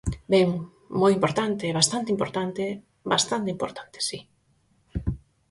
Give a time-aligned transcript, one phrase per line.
[0.33, 0.49] Ben,
[0.99, 2.63] moi importante, é bastante importante,
[3.13, 4.19] bastante importante, si.